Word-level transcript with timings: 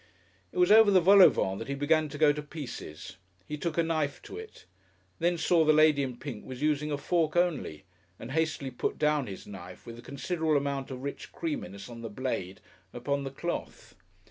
It 0.51 0.57
was 0.57 0.71
over 0.71 0.89
the 0.89 0.99
vol 0.99 1.21
au 1.21 1.29
vent 1.29 1.59
that 1.59 1.67
he 1.67 1.75
began 1.75 2.09
to 2.09 2.17
go 2.17 2.33
to 2.33 2.41
pieces. 2.41 3.17
He 3.47 3.55
took 3.55 3.77
a 3.77 3.83
knife 3.83 4.19
to 4.23 4.35
it; 4.35 4.65
then 5.19 5.37
saw 5.37 5.63
the 5.63 5.73
lady 5.73 6.01
in 6.01 6.17
pink 6.17 6.43
was 6.43 6.59
using 6.63 6.91
a 6.91 6.97
fork 6.97 7.35
only, 7.35 7.83
and 8.17 8.31
hastily 8.31 8.71
put 8.71 8.97
down 8.97 9.27
his 9.27 9.45
knife, 9.45 9.85
with 9.85 9.99
a 9.99 10.01
considerable 10.01 10.57
amount 10.57 10.89
of 10.89 11.03
rich 11.03 11.31
creaminess 11.31 11.87
on 11.87 12.01
the 12.01 12.09
blade, 12.09 12.61
upon 12.91 13.25
the 13.25 13.29
cloth. 13.29 13.93